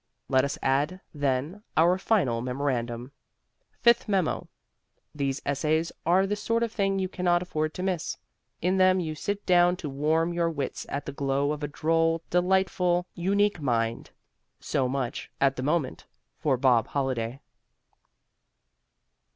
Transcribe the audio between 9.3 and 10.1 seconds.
down to